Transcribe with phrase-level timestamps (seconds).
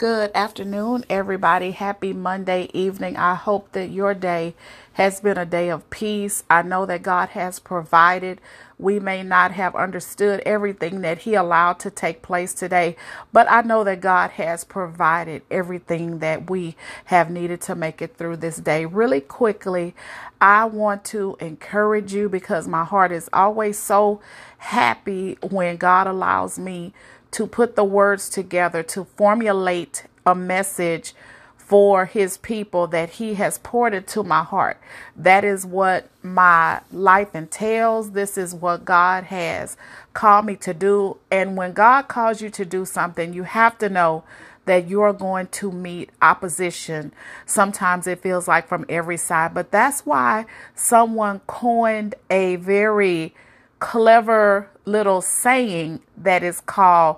[0.00, 1.72] Good afternoon, everybody.
[1.72, 3.18] Happy Monday evening.
[3.18, 4.54] I hope that your day
[4.94, 6.42] has been a day of peace.
[6.48, 8.40] I know that God has provided.
[8.78, 12.96] We may not have understood everything that He allowed to take place today,
[13.30, 18.16] but I know that God has provided everything that we have needed to make it
[18.16, 18.86] through this day.
[18.86, 19.94] Really quickly,
[20.40, 24.22] I want to encourage you because my heart is always so
[24.56, 26.94] happy when God allows me
[27.32, 31.14] to put the words together to formulate a message
[31.56, 34.76] for his people that he has poured into my heart.
[35.14, 38.10] That is what my life entails.
[38.10, 39.76] This is what God has
[40.12, 41.18] called me to do.
[41.30, 44.24] And when God calls you to do something, you have to know
[44.64, 47.12] that you're going to meet opposition.
[47.46, 53.32] Sometimes it feels like from every side, but that's why someone coined a very
[53.78, 57.16] clever little saying that is called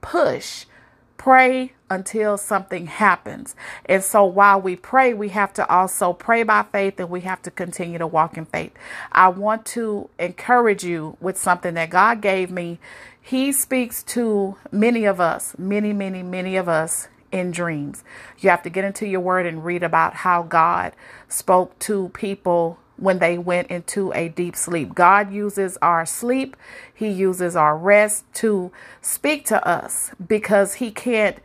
[0.00, 0.66] push.
[1.16, 3.56] Pray until something happens.
[3.86, 7.40] And so while we pray, we have to also pray by faith and we have
[7.42, 8.72] to continue to walk in faith.
[9.12, 12.78] I want to encourage you with something that God gave me.
[13.20, 18.04] He speaks to many of us, many, many, many of us in dreams.
[18.38, 20.92] You have to get into your word and read about how God
[21.28, 24.94] spoke to people when they went into a deep sleep.
[24.94, 26.56] God uses our sleep,
[26.94, 31.38] He uses our rest to speak to us because He can't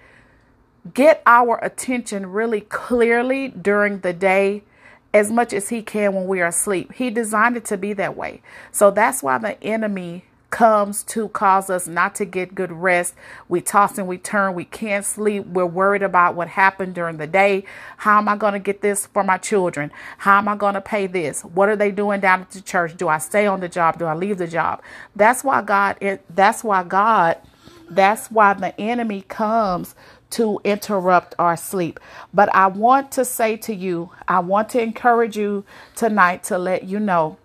[0.94, 4.64] get our attention really clearly during the day
[5.14, 6.94] as much as He can when we are asleep.
[6.94, 8.42] He designed it to be that way.
[8.72, 13.14] So that's why the enemy comes to cause us not to get good rest.
[13.48, 14.56] We toss and we turn.
[14.56, 15.46] We can't sleep.
[15.46, 17.66] We're worried about what happened during the day.
[17.98, 19.92] How am I going to get this for my children?
[20.20, 21.44] How am I going to pay this?
[21.44, 22.98] What are they doing down at the church?
[22.98, 24.00] Do I stay on the job?
[24.00, 24.82] Do I leave the job?
[25.16, 25.98] That's why God,
[26.30, 27.38] that's why God,
[27.90, 29.96] that's why the enemy comes
[30.32, 32.00] to interrupt our sleep.
[32.34, 36.84] But I want to say to you, I want to encourage you tonight to let
[36.84, 37.38] you know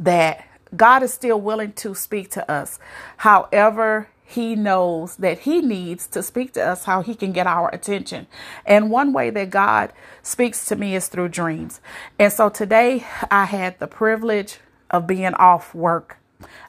[0.00, 2.78] that God is still willing to speak to us.
[3.18, 7.70] However, he knows that he needs to speak to us how he can get our
[7.74, 8.26] attention.
[8.66, 9.90] And one way that God
[10.22, 11.80] speaks to me is through dreams.
[12.18, 14.58] And so today I had the privilege
[14.90, 16.18] of being off work.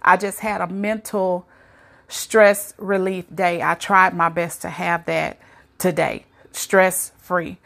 [0.02, 1.46] I just had a mental
[2.08, 3.62] stress relief day.
[3.62, 5.38] I tried my best to have that
[5.78, 7.58] today, stress free.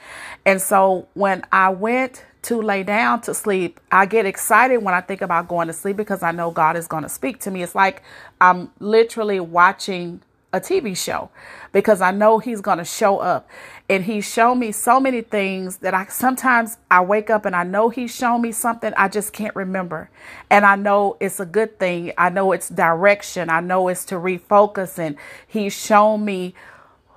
[0.45, 5.01] And so when I went to lay down to sleep, I get excited when I
[5.01, 7.63] think about going to sleep because I know God is going to speak to me.
[7.63, 8.03] It's like
[8.41, 10.21] I'm literally watching
[10.53, 11.31] a TV show
[11.71, 13.49] because I know he's going to show up.
[13.89, 17.63] And he's shown me so many things that I sometimes I wake up and I
[17.63, 20.09] know he's shown me something I just can't remember.
[20.49, 22.13] And I know it's a good thing.
[22.17, 23.49] I know it's direction.
[23.49, 25.17] I know it's to refocus and
[25.47, 26.53] he's shown me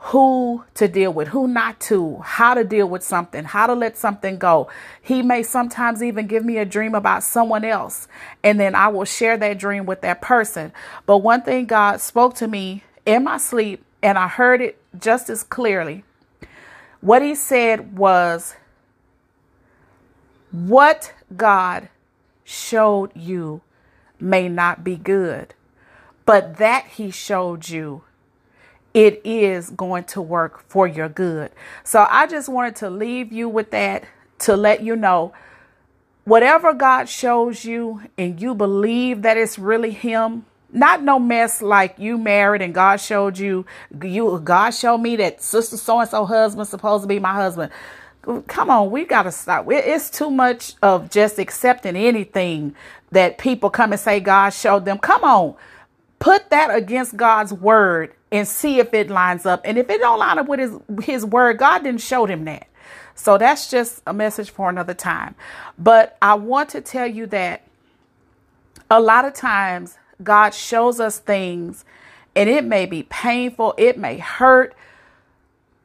[0.06, 3.96] who to deal with, who not to, how to deal with something, how to let
[3.96, 4.68] something go.
[5.02, 8.06] He may sometimes even give me a dream about someone else,
[8.44, 10.72] and then I will share that dream with that person.
[11.06, 15.28] But one thing God spoke to me in my sleep, and I heard it just
[15.28, 16.04] as clearly.
[17.00, 18.54] What He said was,
[20.52, 21.88] What God
[22.44, 23.60] showed you
[24.20, 25.54] may not be good,
[26.24, 28.04] but that He showed you
[28.96, 31.52] it is going to work for your good.
[31.84, 34.04] So I just wanted to leave you with that
[34.38, 35.34] to let you know
[36.24, 41.98] whatever God shows you and you believe that it's really him, not no mess like
[41.98, 43.66] you married and God showed you
[44.02, 47.70] you God showed me that sister so and so husband supposed to be my husband.
[48.46, 49.66] Come on, we got to stop.
[49.70, 52.74] It's too much of just accepting anything
[53.10, 54.96] that people come and say God showed them.
[54.96, 55.54] Come on.
[56.18, 59.62] Put that against God's word and see if it lines up.
[59.64, 62.68] And if it don't line up with his his word, God didn't show him that.
[63.14, 65.34] So that's just a message for another time.
[65.78, 67.62] But I want to tell you that
[68.90, 71.84] a lot of times God shows us things
[72.34, 74.74] and it may be painful, it may hurt,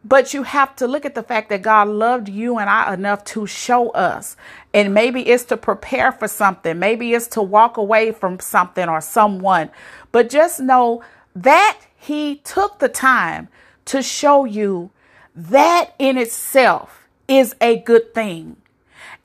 [0.04, 3.24] but you have to look at the fact that God loved you and I enough
[3.26, 4.36] to show us.
[4.74, 9.00] And maybe it's to prepare for something, maybe it's to walk away from something or
[9.00, 9.70] someone.
[10.12, 11.02] But just know
[11.36, 13.48] that he took the time
[13.86, 14.90] to show you
[15.36, 18.56] that in itself is a good thing.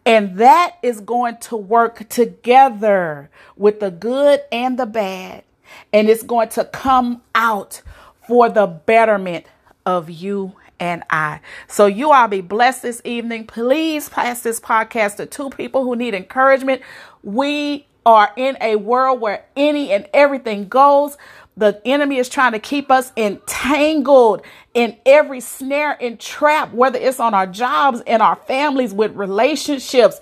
[0.05, 5.45] And that is going to work together with the good and the bad.
[5.91, 7.81] And it's going to come out
[8.29, 9.47] for the betterment
[9.87, 11.41] of you and I.
[11.69, 13.47] So you all be blessed this evening.
[13.47, 16.83] Please pass this podcast to two people who need encouragement.
[17.23, 21.17] We are in a world where any and everything goes,
[21.59, 24.43] The enemy is trying to keep us entangled
[24.75, 30.21] in every snare and trap, whether it's on our jobs, in our families, with relationships.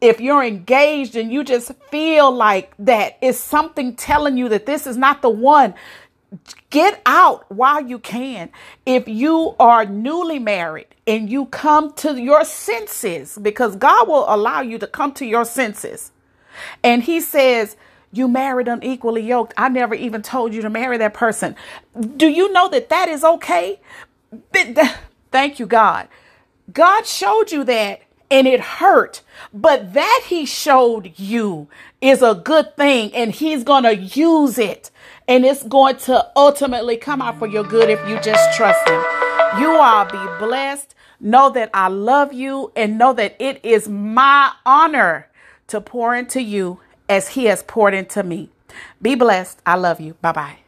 [0.00, 4.88] If you're engaged and you just feel like that is something telling you that this
[4.88, 5.74] is not the one,
[6.70, 8.50] get out while you can.
[8.84, 14.62] If you are newly married and you come to your senses, because God will allow
[14.62, 16.10] you to come to your senses.
[16.82, 17.76] And He says,
[18.12, 19.54] you married unequally yoked.
[19.56, 21.56] I never even told you to marry that person.
[22.16, 23.80] Do you know that that is okay?
[25.30, 26.08] Thank you, God.
[26.72, 29.22] God showed you that and it hurt,
[29.52, 31.68] but that He showed you
[32.00, 34.90] is a good thing and He's going to use it
[35.26, 39.02] and it's going to ultimately come out for your good if you just trust Him.
[39.58, 40.94] You all be blessed.
[41.20, 45.28] Know that I love you and know that it is my honor
[45.68, 48.50] to pour into you as He has poured into me.
[49.02, 49.60] Be blessed.
[49.66, 50.14] I love you.
[50.22, 50.61] Bye bye.